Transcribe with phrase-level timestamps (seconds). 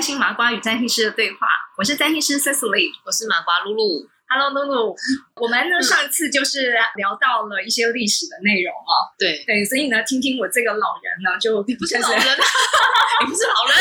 [0.00, 4.08] 占星麻瓜与占星师的对话，我是占星师 Cecily，我是麻瓜露露。
[4.32, 4.96] Hello，露露。
[5.36, 9.12] 我们呢上次就是聊到了一些历史的内容哦。
[9.18, 13.76] 对对，所以呢，听听我这个老人呢，就你不是老人， 你不是老人，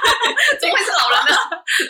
[0.56, 1.36] 怎么会是老人呢？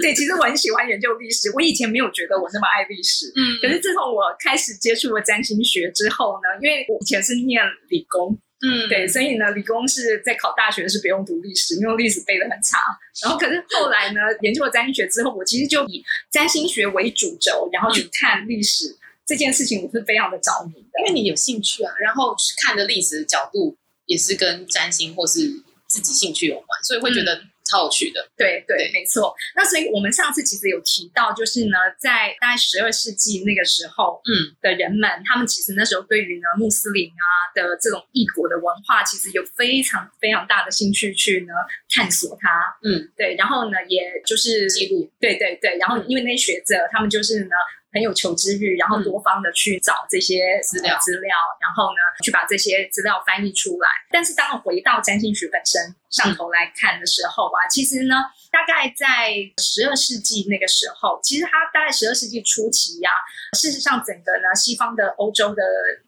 [0.02, 8.34] 对，其实我很喜欢研究历史，我以前没有觉得我那么爱历史，嗯，可是自从我开始接触了占星学之后呢，因为我以前是念理工。
[8.60, 12.78] 嗯，对，所以呢，理工是在考大学是不用读历史，因为历史背的很差。
[13.22, 20.88] 然后，可是后来呢，研究了占星学之后，我其实就以占星学为主轴，然后去看历史这件事情，我是非常的着迷的。
[21.00, 23.76] 因为你有兴趣啊，然后看的历史的角度
[24.06, 25.40] 也是跟占星或是
[25.86, 27.42] 自己兴趣有关，所以会觉得。
[27.68, 29.34] 超有趣的，对对，没错。
[29.54, 41.52] 那所以我们上次其实有提到，就是呢，在大概十二世纪那个时候，嗯，的人们，他们其实那时候对于呢穆斯林啊的这种异国的文化，其实有非常非常大的兴趣去呢
[41.90, 42.48] 探索它，
[42.82, 43.36] 嗯，对。
[43.36, 45.76] 然后呢，也就是记录，对对对。
[45.78, 47.54] 然后因为那些学者，他们就是呢。
[47.98, 53.88] 很有求知欲，然后多方的去找这些资料，资料，然后呢，去把这些资料翻译出来。
[54.12, 58.14] 但是，当我回到占星学本身上头来看的时候啊，其实呢，
[58.52, 63.10] 大概在十二世纪那个时候，其实它大概十二世纪初期呀，
[63.58, 65.64] 事实上整个呢西方的欧洲的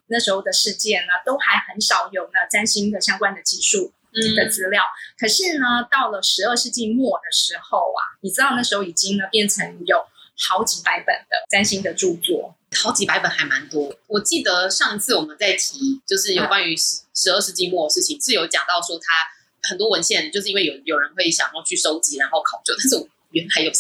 [0.07, 3.93] 那时候的世界呢，都还很少有呢占星的相关的技术
[4.37, 4.85] 的资料。
[5.19, 10.07] 可是呢，到了十二世纪末的时候啊，你知道那时候已经呢变成有。
[10.49, 13.95] 好几百本的占星的著作，好几百本还蛮多。
[14.07, 19.13] 我记得上次我们在提，就是有关于十十二世纪末的事情，是有讲到说他
[19.69, 23.71] 很多文献，就是因为有有人会想要去收集，然后考究，但是我原来有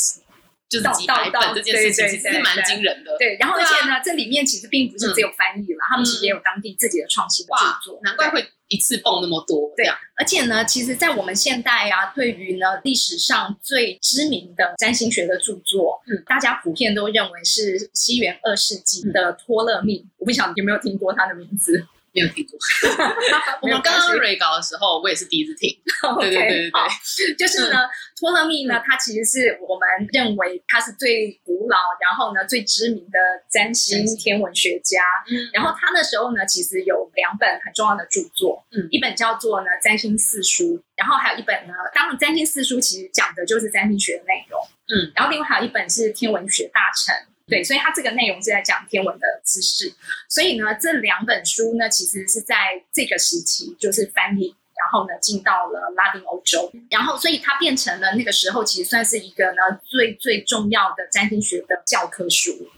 [0.70, 3.18] 就是几百本这件事情，其实是蛮惊人的。
[3.18, 7.52] 对，然后而且呢，这里面其实并不是只有翻译了，他们其实也有当地自己的创新著
[7.90, 8.46] 作，难怪会。
[8.70, 20.06] 一次蹦那么多，对啊，而且呢，其实，在我们现代啊，对于呢历史上最知名的占星学的著作，嗯，大家普遍都认为是西元二世纪的托勒密。
[20.18, 21.84] 我不晓得有没有听过他的名字。
[22.12, 22.58] 没有听过。
[23.62, 25.70] 我们刚刚蕊稿的时候，我也是第一次听。
[26.20, 27.88] 对对对对对，就是呢，
[28.18, 33.18] 托勒密呢，他其实是我们认为他是最古老，然后呢最知名的
[33.50, 35.00] 占星天文学家。
[35.30, 47.14] 嗯，然后他那时候呢，其实有两本很重要的著作，嗯，一本叫做呢《占星四书》，然后还有一本呢，当然《占星四书》其实讲的就是占星学的内容，嗯，然后另外还有一本是《天文学大成》。
[47.50, 49.92] 对，所以它这个内容是在讲天文的知识，
[50.28, 62.70] 所以呢，这两本书呢，其实是在这个时期就是翻译，然后呢进到了拉丁欧洲，然后所以它变成了那个时候其实算是一个呢最最重要的占星学的教科书、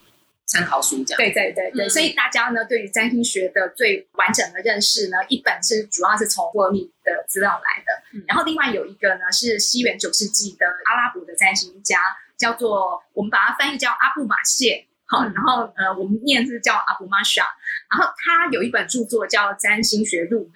[0.47, 1.19] 参考书这样。
[1.19, 11.99] 对对对对，所以大家呢对于占星学的最完整的认识呢，一本是主要是从波米的资料来的，然后另外有一个呢是西元九世纪的阿拉伯的占星家。
[12.43, 17.47] 叫做我们把它翻译叫阿布马谢，好，然后呃，我们念是叫阿布玛莎，
[17.89, 20.49] 然后他有一本著作叫《占星学入门》，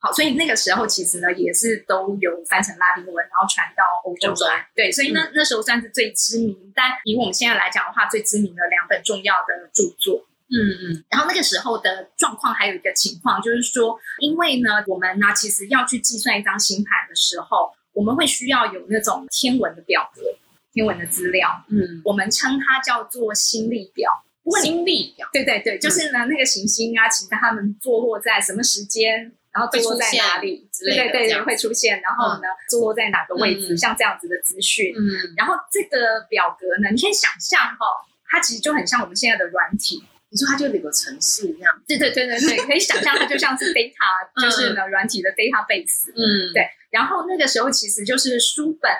[0.00, 20.20] 好，所以那个时候其实呢也是都有翻成拉丁文，然后传到欧洲来，对，所以那那时候算是最知名，但以我们现在来讲的话，最知名的两本重要的著作，嗯嗯，然后那个时候的状况还有一个情况就是说，因为呢，我们呢其实要去计算一张星盘的时候，我们会需要有那种天文的表格。
[20.72, 24.10] 天文的资料，嗯，我们称它叫做星历表。
[24.62, 34.92] 星历表，对对对，就是呢，那个行星啊，其实它们坐落在什么时间，然后坐落在哪里，对对对，会出现，然后呢，坐落在哪个位置，像这样子的资讯。
[34.96, 37.78] 嗯，然后这个表格呢，你可以想象哈，
[38.28, 40.02] 它其实就很像我们现在的软体。
[40.30, 46.10] 你说它就有个城市一样，对对对对对， 可以想象它就像是 data，就是呢软体的 database。
[46.10, 46.66] 嗯，对。
[46.90, 48.90] 然后那个时候其实就是书本。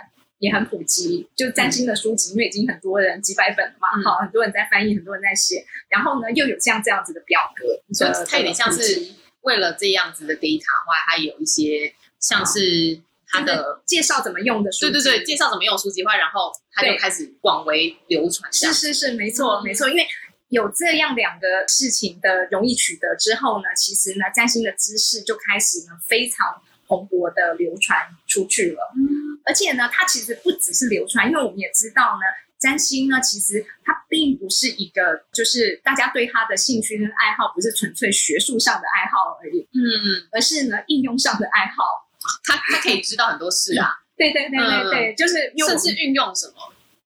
[0.40, 9.12] 也很普及，就占星的书籍，因为已经很多人几百本了嘛，好，很多人在翻译，很多人在写，然后呢，又有像这样子的表格，所以它有点像是
[9.42, 12.98] 为了这样子的 data 话，它有一些像是
[13.28, 18.50] 它的介绍怎么用的书，对对对，介绍怎么用书籍话，然后它就开始广为流传。
[18.50, 20.06] 是是是，没错没错，因为
[20.48, 28.94] 有这样两个事情的容易取得之后呢，其实呢，占星的知识就开始呢非常蓬勃的流传出去了。
[28.96, 29.09] 嗯。
[29.44, 32.20] 而且呢，它其实不只是流传，因为我们也知道呢，
[32.58, 39.80] 占星呢，其实它并不是一个，就是大家对它的兴趣跟爱好，不是纯粹学术上的爱好而已，嗯。
[39.80, 42.08] 嗯，而是呢应用上的爱好，
[42.44, 46.54] 他他可以知道很多事啊， 对对对对对，就是甚至运用什么，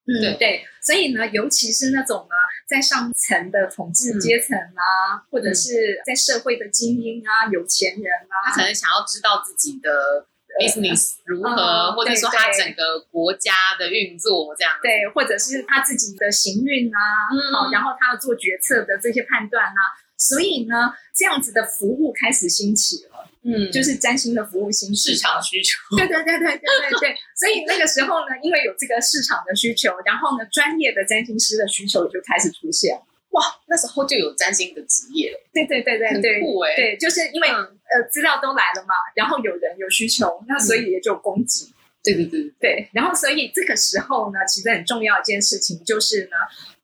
[0.07, 2.35] 嗯对，所以呢，尤其是那种呢，
[2.67, 10.27] 在上层的统治阶层啊，或者是在社会的精英啊、有钱人啊，他可能想要知道自己的。
[10.61, 14.73] Business 如何，嗯或者说对对他整个国家的运作这样。
[14.83, 16.99] 对，或者是他自己的行运啊，
[17.33, 19.81] 嗯好，然后他要做决策的这些判断啊，
[20.17, 25.79] 所以呢，这样子的服务开始兴起了，嗯，就是占星的服务兴市场需求。
[25.97, 32.97] 对对对对对对对， 所以那个时候呢，因为有这个市场的需求，然后呢，专业的占星师的需求也就开始出现。
[33.31, 36.77] 哇，那时候就有占星的职业了，对对对对很对酷哎。
[36.77, 41.73] 对，就是因为、嗯呃资料都来了嘛，然后有人有需求，那所以也就供给。
[42.03, 46.37] 对对对，对，然后所以这个时候呢，其实很重要一件事情就是呢，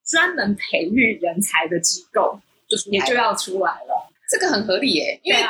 [0.06, 3.04] 专门培育人才的机构就出来了。
[3.04, 4.10] 也就要出来了。
[4.30, 5.40] 这个很合理耶，因为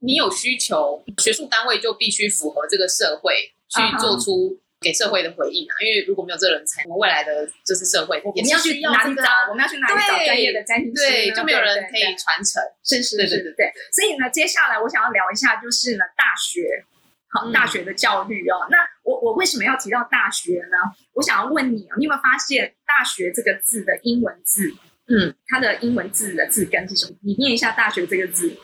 [0.00, 5.72] 你有需求，学术单位就必须符合这个社会去做出给社会的回应啊。
[5.80, 9.22] 因为如果没有这个人才，我们未来的就是社会我们要去哪里找？
[9.48, 11.10] 我们要去哪里找专业的占星师呢？
[11.10, 12.62] 对，就没有人可以传承。
[12.82, 16.82] 是是是，对对对所以呢，接下来我想要聊一下，就是呢，大学，
[17.28, 18.66] 好，嗯大学的教育哦。
[18.70, 20.78] 那我我为什么要提到大学呢？
[21.14, 24.74] 我想要问你啊，你有没有发现“大学”这个字的英文字，
[25.08, 27.12] 嗯它的英文字的字根是什么？
[27.22, 28.56] 你念一下“大学”这个字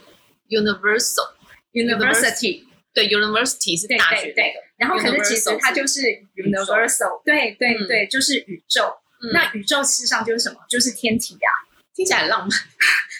[0.49, 2.65] ，universal，，university，
[2.95, 4.55] 对，university 是大学对对。
[4.77, 6.01] 然后可是其实它就是
[6.37, 8.95] universal，对对嗯对，就是宇宙。
[9.23, 10.61] 嗯那宇宙事实上就是什么？
[10.69, 11.49] 就是天体呀、
[11.95, 12.51] 听起来很浪漫，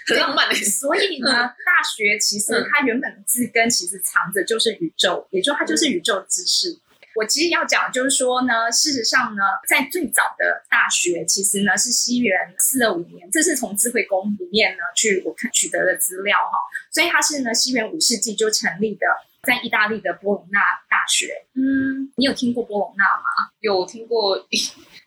[0.07, 0.55] 很浪漫的。
[0.55, 1.31] 所以呢，
[1.65, 6.79] 大学其实嗯它原本的字根其实藏着就是宇宙，也就它就是宇宙知识。
[7.17, 16.59] 我其实要讲就是说呢，事实上呢，在最早的大学，其实呢是西元四二五年，这是从智慧宫里面呢去我看取得的资料哈，
[16.93, 19.07] 所以它是呢西元五世纪就成立的，
[19.43, 20.61] 在意大利的波隆纳
[20.91, 21.33] 大学。
[21.55, 23.51] 嗯，你有听过波隆纳吗？
[23.61, 24.59] 有听过意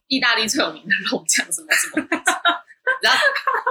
[0.08, 2.08] 意大利最有名的肉酱什么什么，
[3.02, 3.20] 然后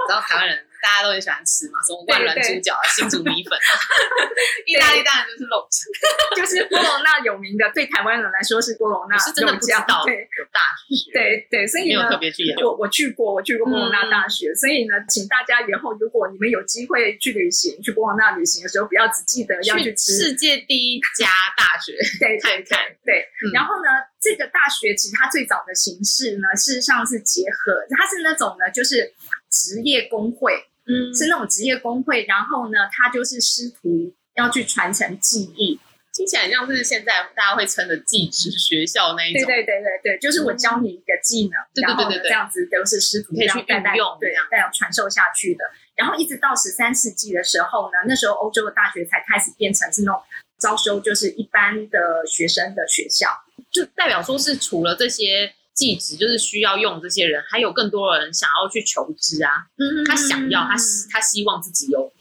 [0.09, 3.71] 然后台湾人大家都很喜欢吃嘛，什么万峦猪脚啊、新竹米粉啊，
[4.65, 5.85] 意大利当然就是肉酱。
[6.39, 12.43] 就是波隆那有名的，对台湾人来说是波隆那是真的不知道对有大学，，对对，所以呢没有，特别去。
[12.63, 21.27] 我我去过，我去过波隆那大学，所以呢，请大家以后如果你们有机会去旅行，去波隆那旅行的时候，不要只记得要去吃，世界第一家
[21.57, 23.27] 大学对看看，对。
[23.43, 23.89] 嗯然后呢，
[24.21, 29.13] 这个大学其实它最早的形式呢，事实上是结合，它是那种呢，就是
[29.49, 35.79] 职业工会，嗯是那种职业工会，然后呢，它就是师徒要去传承技艺，
[36.13, 45.63] 听起来很像是现在大家会称的技职学校那一种，对对对对对，就是我教你一个技能，然后这样子都是师徒可以去这样代代运用对这样这样传授下去的。
[45.95, 50.21] 然后一直到十三世纪的时候呢，那时候欧洲的大学才开始变成是那种
[50.57, 53.29] 招收就是一般的学生的学校。
[53.71, 62.11] 就代表说是除了这些技职，就是需要用这些人，还有更多人想要去求知啊，嗯他想要，他希他希望自己有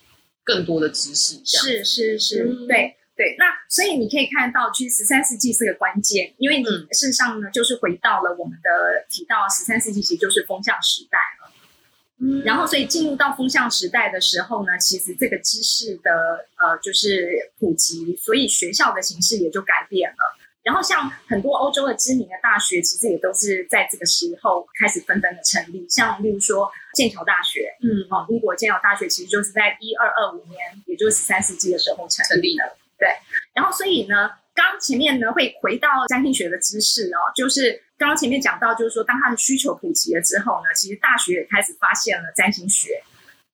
[0.45, 2.95] 更多的知识，这样是是是，嗯对。
[3.19, 8.71] 对，那所以你可以看到，其实十三世纪是个关键，因为你嗯事实上呢，就是回到了我们的
[9.11, 11.53] 提到十三世纪，其实就是风向时代了。
[12.21, 20.17] 嗯然后，所以进入到风向时代的时候呢，其实这个知识的呃就是普及，所以学校的形式也就改变了。
[20.65, 25.87] 然后，像很多欧洲的知名的大学，其实也都是在这个时候开始纷纷的成立。
[25.89, 32.77] 像例如说剑桥大学，嗯哦，英国剑桥大学其实就是在一二二五年，也就是十三世纪的时候成立的。
[32.99, 33.09] 对，
[33.55, 43.03] 然后所以呢，刚前面呢会回到占星学的知识哦，就是刚刚前面讲到，就是说当它的需求普及了之后呢，其实大学也开始发现了占星学，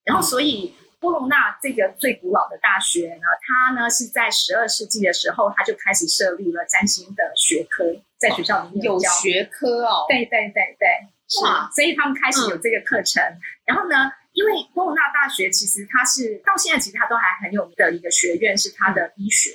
[0.04, 7.84] 然后所以波隆纳这个最古老的大学呢，它呢是在十二世纪的时候，它就开始设立了占星的学科，
[8.16, 9.10] 在学校里面有教。
[9.10, 10.88] 学科哦，对对对对，
[11.28, 13.22] 是哇，所以他们开始有这个课程。
[13.66, 19.50] 然后呢，因为波隆纳大学其实它是到现在其实它都还很有名的一个学院，是它的医学，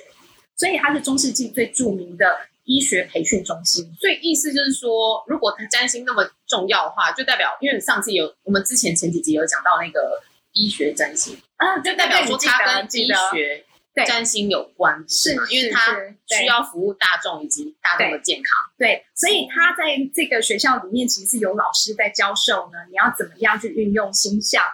[0.54, 3.92] 所以它是中世纪最著名的医学培训中心。
[4.00, 13.64] 所以意思就是说，如果占星那么重要的话，就代表，因为上次有我们之前前几集有讲到那个医学占星，啊，就代表说它跟医学
[14.06, 18.70] 占星有关，是吗因为是它需要服务大众以及大众的健康。
[18.78, 24.64] 对，所以他在这个学校里面，其实是有老师在教授呢，你要怎么样去运用星象，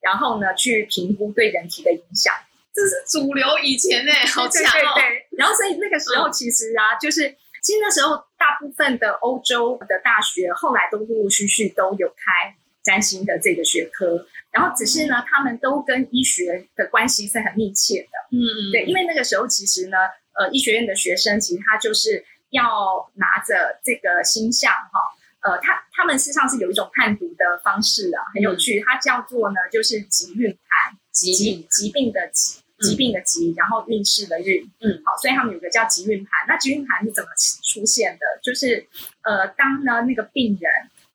[0.00, 2.32] 然后呢去评估对人体的影响。
[2.72, 4.94] 这是主流以前呢，好对强哦！
[4.94, 5.26] 对对。
[5.36, 7.28] 然后所以那个时候其实啊，就是
[7.62, 18.36] 其实那时候大部分的欧洲的大学后来都陆陆续续都有开占星的这个学科，然后只是呢，他们都跟医学的关系是很密切的。
[18.36, 19.96] 嗯嗯，对，因为那个时候其实呢，
[20.34, 25.00] 呃，医学院的学生其实他就是要拿着这个星象哈。
[25.42, 28.82] 呃，他他们事实上是有一种判读的方式啊，很有趣。
[28.84, 36.30] 它叫做呢，就是疾运盘，疾疾疾病的疾，疾病的疾，然后运势的运，嗯，好，所以他们有个叫疾运盘。
[36.46, 37.30] 那疾运盘是怎么
[37.62, 38.26] 出现的？
[38.42, 38.86] 就是
[39.22, 40.70] 呃，当呢那个病人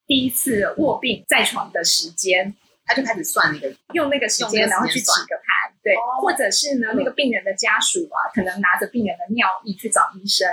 [0.07, 10.47] 第一次卧病在床的时间，他就开始算那个，用那个时间，然后去起个盘，对，哦或者是呢嗯那个病人的家属啊，可能拿着病人的尿液去找医生，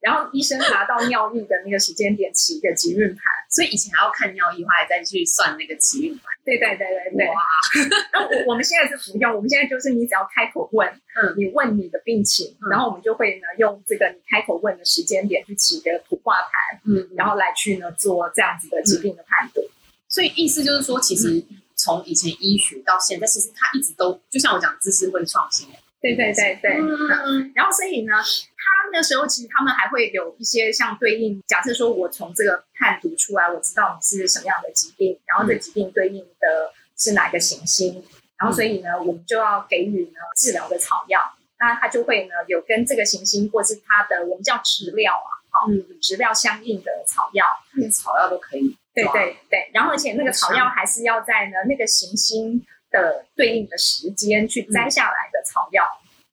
[0.00, 3.22] 然后医生拿到尿液的那个时间点起一个疾运盘。
[3.50, 6.24] 所以以前还要看尿液，后来再去算那个奇运盘。
[6.44, 7.26] 对对对对对。
[7.28, 7.34] 哇，
[8.12, 19.62] 那我我们现在是不用，我们现在就是你只要开口问，嗯你问你的病情，嗯然后我们就会呢用这个你开口问的时间点去起一个土卦盘，嗯，然后来去呢做这样子的疾病的判读。
[20.10, 21.42] 所以意思就是说，其实
[21.78, 25.68] 从以前医学到现在，其实它一直都就像我讲，知识会创新。
[26.00, 26.78] 对对对对。
[26.78, 38.04] 嗯然后所以呢，他那时候其实他们还会有一些像对应，假设说我从这个判读出来，我知道你是什么样的疾病，然后这疾病对应的是哪个行星，
[38.38, 41.20] 然后所以呢，我们就要给予呢治疗的草药，
[41.58, 48.76] 那他就会呢有跟这个行星或是它的我们叫植料啊，好、嗯，植料相应的草药，连草药都可以。
[48.94, 52.60] 对对对，然后而且那个草药还是要在呢那个行星
[52.90, 55.84] 的对应的时间去摘下来的草药，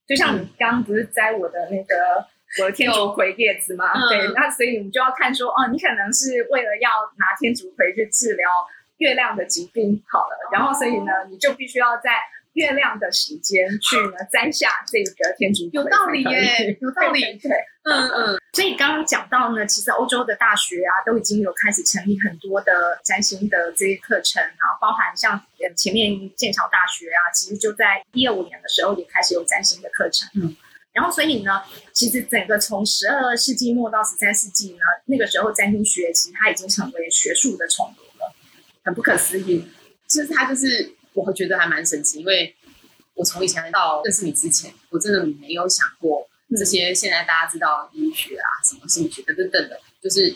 [0.07, 2.25] 就像你刚刚不是摘我的那个
[2.59, 3.91] 我的天竺葵叶子吗？
[3.93, 4.01] 嗯？
[4.09, 8.49] 对，那所以我们就要看说，哦，你可能是为了要拿天竺葵去治疗
[8.97, 12.17] 月亮的疾病好了，然后所以呢，你就必须要在
[12.55, 17.21] 月亮的时间去呢摘下这个天竺葵，有道理耶，有道理。
[17.39, 17.51] 对
[17.85, 30.27] 嗯嗯，所以刚刚讲到呢，其实欧洲的大学啊，都已经有开始成立很多的占星的这些课程啊，包含像呃前面剑桥大学啊，其实就在一二五年的时候也开始有占星的课程。
[30.33, 30.55] 嗯，
[30.93, 31.61] 然后所以呢，
[31.93, 38.33] 其实整个从十二世纪末到十三世纪呢，那个时候占星学其实它已经成为学术的宠物了，
[38.83, 39.67] 很不可思议。
[40.07, 42.55] 就是它就是我觉得还蛮神奇，因为
[43.13, 46.57] 我从以前到认识你之前，我真的没有想过嗯。
[46.57, 50.35] 这些现在大家知道医学啊、什么心理学等等等的，就是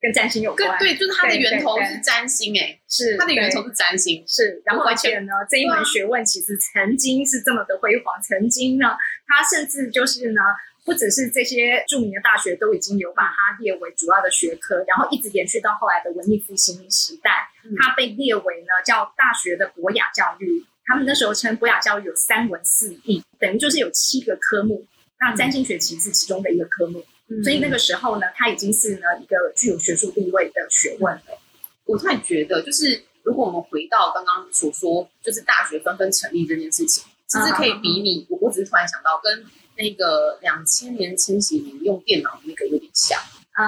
[0.00, 10.40] 跟占星有关，对，就是它的源头是占星哎、是它的源头是占星，是，然后而且呢，这一门学问其实曾经是这么的辉煌，曾经呢，它甚至就是呢，
[10.88, 20.64] 不只是这些著名的大学都已经有把它列为主要的学科，然后一直延续到后来的文艺复兴时代嗯，它被列为呢叫大学的博雅教育。
[20.86, 24.86] 他们那时候称博雅教育有三文四艺，等于就是有七个科目。
[25.20, 27.04] 那占星学其实是其中的一个科目，
[27.44, 31.38] 所以那个时候呢，它已经是呢一个具有学术地位的学问了。
[31.84, 38.26] 我突然觉得，就是如果我们回到刚刚所说，就是大学纷纷成立这件事情，其实可以比拟。
[38.30, 39.44] 我我只是突然想到，跟
[39.78, 43.18] 那个两千年清洗你用电脑那个有点像。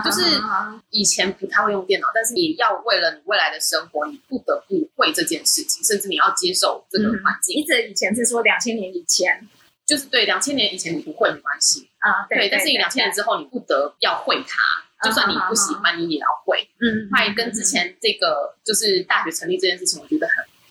[0.05, 7.57] 就是啊以前不太会用电脑，但是你要为了你未来的生活，你不得不会这件事情，甚至你要接受这个环境。
[7.57, 9.49] 你指以前是说两千年以前
[9.85, 14.63] 就是对两千年以前你不会没关系，啊，对，但是你两千年之后你不得要会它，
[15.03, 16.69] 就算你不喜欢，你也要会。
[16.81, 20.29] 嗯，后来跟之前这个就是大学成立这件事情，我觉得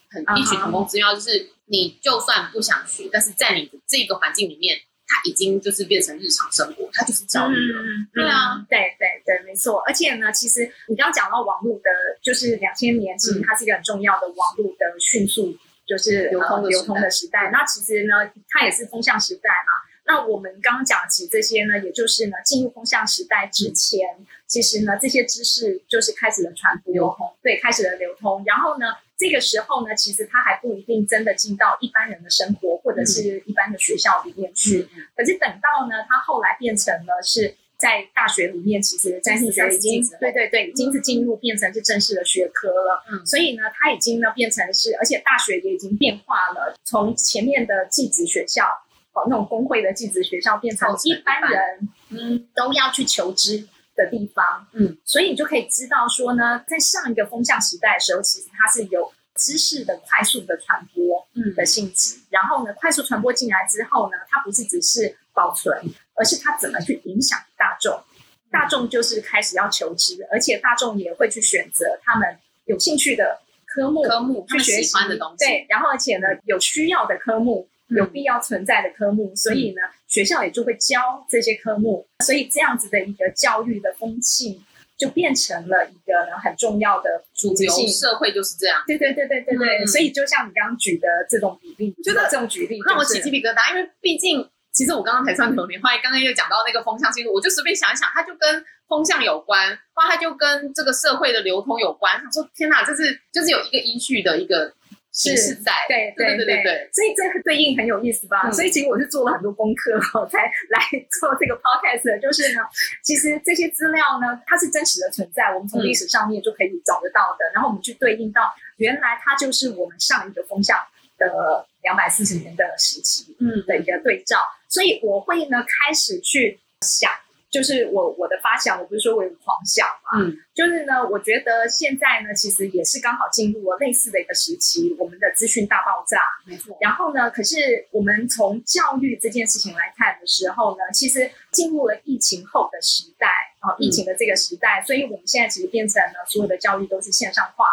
[0.09, 4.79] 很很异曲同工之妙，就是你就算不想学，但是在你的这个环境里面，
[5.09, 7.81] 它已经就是变成日常生活，它就是教育了。
[7.81, 9.79] 嗯，对啊，对对对，没错。
[9.87, 11.89] 而且呢，其实你刚刚讲到网络的，
[12.21, 17.49] 就是两千年，其实它是一个很重要的网络的迅速就是流通流通的时代。
[17.51, 19.89] 那其实呢，它也是风向时代嘛。
[20.05, 24.07] 那我们刚刚讲起这些呢，也就是呢，进入风向时代之前，
[24.47, 28.43] 其实呢，这些知识就是开始了传播，流通，对，开始了流通。
[28.45, 28.87] 然后呢，
[29.19, 34.87] 这个时候呢，其实他还不一定真的进到一般人的生活或者是一般的学校里面去。
[34.95, 43.03] 嗯可是等到呢，他后来变成了是在大学里面，其实占星学已经对对对，已经是进入变成是正式的学科了。
[43.11, 48.65] 嗯所以呢，他已经呢变成是，而且大学也已经变化了，从前面的寄职学校。
[49.11, 53.67] 哦，那种工会的寄职学校变成一般人嗯都要去求知
[53.99, 62.17] 的地方，嗯，所以你就可以知道说呢，在上一个风向时代的时候，其实它是有知识的快速的传播，嗯的性质。
[62.29, 65.77] 然后呢，快速传播进来之后呢，它不是只是保存，
[66.15, 68.01] 而是它怎么去影响大众。
[68.49, 77.67] 大众就是开始要求知，而且大众也会去选择他们有兴趣的科目科目去学习喜欢的东西，对，然后而且呢，有需要的科目。
[77.89, 84.61] 嗯有必要存在的科目，所以呢，学校也就会教这些科目，所以这样子的一个教育的风气，
[84.95, 88.83] 就变成了一个呢很重要的主流社会就是这样。
[88.85, 102.21] 对对对对对对，嗯所以就像你刚刚举的这种比例，我觉得这种举例让我就是起鸡皮疙瘩，因为毕竟其实我刚刚才上流年，后来刚刚又讲到那个风向星座，我就随便想一想，它就跟风向有关，哇它就跟这个社会的流通有关。
[102.21, 104.71] 想说天哪，这是就是有一个依据的一个
[105.19, 105.73] 形式在。
[105.89, 106.89] 对对对对对。
[106.95, 108.49] 所以这个对应很有意思吧？
[108.51, 110.39] 所以其实我是做了很多功课我才
[110.71, 110.79] 来
[111.19, 112.07] 做这个 podcast。
[112.21, 112.63] 就是呢，
[113.03, 117.43] 其实这些资料呢，它是真实的存在，我们从历史上面就可以找得到的。
[117.53, 120.79] 然后我们去对应到，原来它就是我们上一个风向
[121.17, 124.37] 的两百四十年的时期，嗯的一个对照。
[124.69, 127.11] 所以我会呢开始去想。
[127.49, 136.77] 就是我我的发想，我不是说我有狂想嘛，嗯，就是呢，我觉得现在呢，其实也是刚好进入了类似的一个时期，我们的资讯大爆炸，没错。
[136.79, 143.27] 然后呢，可是我们从教育这件事情来看的时候呢，其实进入了疫情后的时代
[143.61, 147.65] 啊，疫情的这个时代，所以我们现在其实变成了所有的教育都是线上化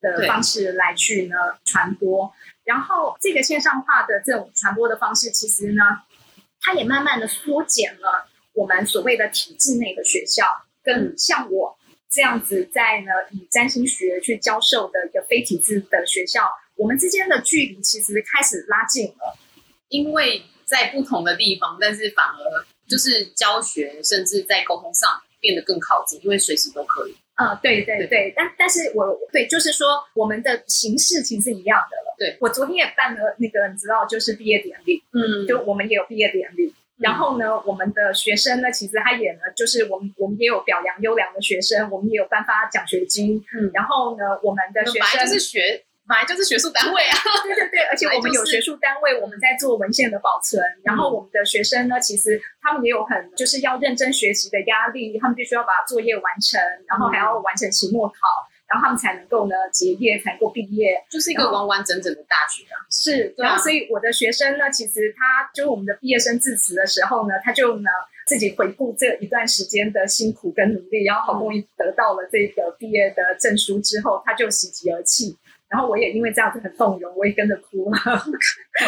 [0.00, 1.34] 的方式来去呢
[1.64, 2.32] 传播，
[2.62, 5.82] 然后这个线上化的这种传播的方式，其实呢，
[6.60, 8.27] 它也慢慢的缩减了。
[8.58, 10.44] 我们所谓的体制内的学校，
[10.82, 11.78] 跟像我
[12.10, 19.38] 这样子在呢以占星学去教授的一个非体制的学校，我们之间的距离其实开始拉近了。
[19.88, 25.08] 因为在不同的地方，但是反而就是教学，甚至在沟通上
[25.40, 27.16] 变得更靠近，因为随时都可以。
[27.36, 32.14] 嗯，对对对，但但是我对就是说，我们的形式其实是一样的了。
[32.18, 36.74] 对我昨天也办了那个，你知道，就是毕业典礼，嗯，就我们也有毕业典礼。
[36.98, 43.42] 然后呢，我们的学生呢，其实他也呢，就是我们我们也有表扬优良的学生，我们也有颁发奖学金。
[43.54, 47.16] 嗯，然后呢，我们的学生就是学，本来就是学术单位啊。
[47.44, 50.60] 对对对，而且我们有学术单位，我们在做文献的保存。
[50.82, 58.14] 然后我们的学生呢，其实他们也有很就是要认真学习的压力，他们必须要把作业完成，然后还要完成期末考。
[58.68, 62.76] 然后他们才能够呢结业，才能够毕业，就是一个完完整整的大学啊。
[62.90, 67.90] 是，然后所以我的学生呢，其实他就是我们的毕业生致辞的时候呢，他就呢
[68.26, 75.36] 自己回顾这一段时间的辛苦跟努力，然后好不容易得到了这个毕业的证书之后，他就喜极而泣。
[75.68, 77.98] 然后我也因为这样子很动容，我也跟着哭了，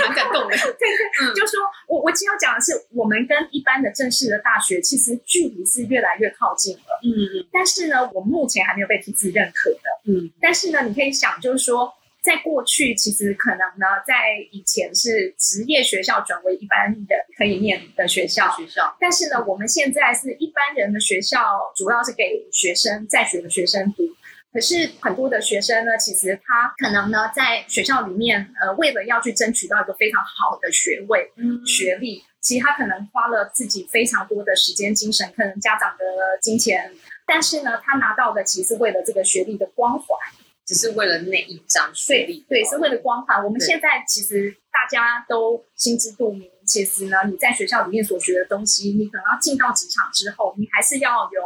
[0.07, 0.57] 蛮感动的。
[0.57, 7.00] 对对，就说我我其实要讲的是，我们跟一般的正式的大学其实距离是越来越靠近了。
[7.04, 7.47] 嗯嗯。
[7.52, 9.81] 但是呢，我目前还没有被体制认可的。
[10.07, 10.31] 嗯。
[10.41, 18.50] 但是呢，你可以想，就是说，在过去其实可能呢，在以前是职业学校转为一般的可以念的学校。
[18.57, 18.97] 学校。
[18.99, 24.04] 但是呢，我们现在是一般人的学校，主要是给学生在学的学生读。
[24.52, 36.04] 可是很多的学生呢，其实他可能呢，在学校里面，呃，为了要去争取到一个非常好的学位、嗯学历，其实他可能花了自己非常多的时间、精神，可能家长的
[36.41, 36.93] 金钱，
[37.25, 40.19] 但是呢，他拿到的其实为了这个学历的光环，
[40.67, 43.45] 只是为了那一张学历，对，是为了光环。
[43.45, 51.41] 我们现在其实大家都心知肚明，其实呢，你在学校里面所学的东西，你可能要进到职场之后，你还是要有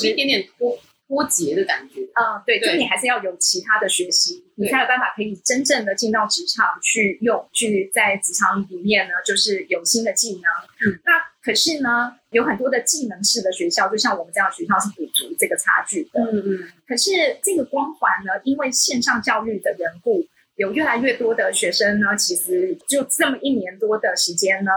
[0.00, 0.78] 有一点点多。
[1.14, 10.42] 脱节的感觉，嗯，对，就你还是要有其他的学习，你才有办法可以真正的进到职场去用，去在职场里面呢，就是有新的技能。
[10.90, 16.20] 嗯，那可是呢，有很多的技能式的学校，就像我们这样的学校是补足这个差距的。
[16.20, 16.68] 嗯嗯。
[16.88, 24.70] 可是这个光环呢，因为线上教育的缘故，有越来越多的学生呢，其实就这么一年多的时间呢，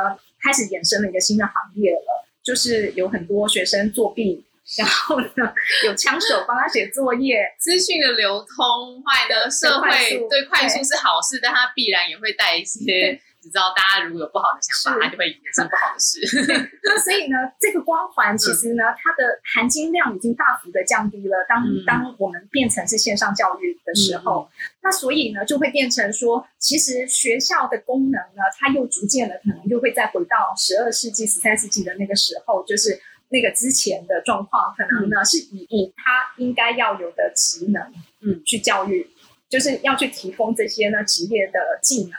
[0.43, 4.43] 开始衍生了一个新的行业了，就是有很多学生作弊。
[4.77, 5.53] 然后呢，
[5.85, 9.87] 有枪手帮他写作业，资讯的流通，坏的社会
[10.29, 13.19] 对快速是好事，但它必然也会带一些。
[13.43, 16.19] 你知道，大家如果有不好的想法，它就会衍生不好的事。
[16.99, 21.45] 所以呢，这个光环其实呢，它的含金量已经大幅的降低了。
[21.47, 24.49] 当当我们变成是线上教育的时候，
[24.81, 32.99] 那所以呢，就会变成说，其实学校的功能呢，它又逐渐的可能又会再回到十二世纪、十三世纪的那个时候，就是。
[33.29, 37.81] 那个之前的状况，可能呢是以以他应该要有的职能，
[38.21, 39.09] 嗯，去教育，
[39.49, 42.11] 就是要去提供这些呢职业的技能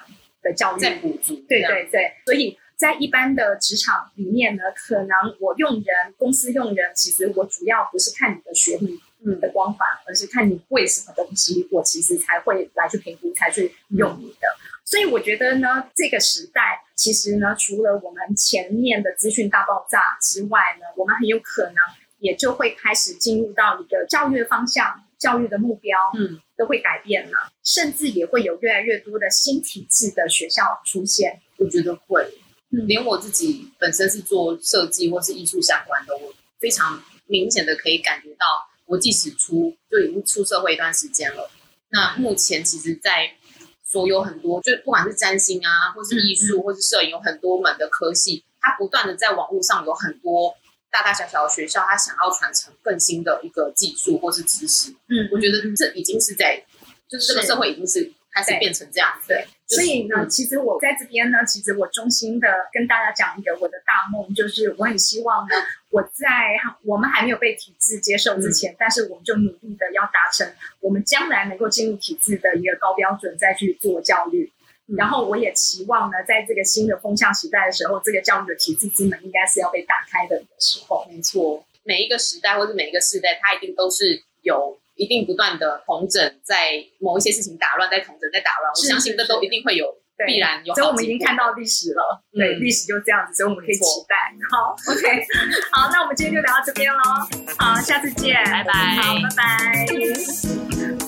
[0.42, 1.34] 的教育，在补足。
[1.48, 9.40] 对对对，所以在一般的职场里面呢，可能我用人，公司用人，其实我主要不是看你的学历，嗯。
[9.40, 14.48] 的光环，而是看你会什么东西，我其实才会来去评估，才去用你的。
[14.84, 21.76] 所以我觉得呢，这个时代其实呢，除了我们前面的资讯大爆炸之外呢，我们很有可能
[22.18, 31.40] 也就会开始进入到一个教育的方向、教育的目标，嗯，都会改变了，甚至也会有越来越多的新体制的学校出现。
[31.58, 32.28] 我觉得会，
[32.70, 38.44] 连我自己本身是做设计或是艺术相关的，我非常明显的可以感觉到，
[38.86, 41.48] 我即使出就已经出社会一段时间了，
[41.90, 43.34] 那目前其实，在
[43.88, 50.54] 所有很多，就不管是占星啊，或是艺术，或是摄影，有很多门的科系，它不断的在网络上有很多
[50.92, 54.90] 大大小小的学校，它想要传承更新的一个技术或是知识。
[55.08, 56.64] 嗯，我觉得这已经是在，
[57.08, 58.12] 就是这个社会已经是。
[58.38, 59.28] 开始变成这样子。
[59.28, 65.54] 对，所以呢，其实我在这边呢，其实我衷心的跟大家讲一个我的大梦，就是我很希望呢，
[65.90, 74.52] 我在我们还没有被体制接受之前，但是我们就努力的要达成我们将来能够进入体制的一个高标准，再去做教育。
[74.96, 81.06] 然后我也期望呢，在这个新的风向时代的时候，这个教育的体制之门应该是要被打开的时候。
[81.10, 88.68] 没错，每一个时代或者每一个时代，它一定都是有一定不断的同整，在某一些事情打乱，在同整，在打乱。
[88.68, 89.86] 我相信这都一定会有
[90.26, 90.74] 必然有。
[90.74, 94.16] 所以我们已经看到历史了，对，历史就这样子，所以我们可以期待。
[94.50, 95.24] 好，OK，
[95.70, 97.00] 好，那我们今天就聊到这边喽。
[97.56, 98.72] 好，下次见，拜拜。
[98.98, 101.07] 好，拜拜。